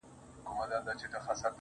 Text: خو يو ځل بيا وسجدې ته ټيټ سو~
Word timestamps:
خو 0.47 0.53
يو 0.59 0.69
ځل 0.69 0.81
بيا 0.85 0.93
وسجدې 0.93 1.07
ته 1.11 1.19
ټيټ 1.25 1.37
سو~ 1.39 1.47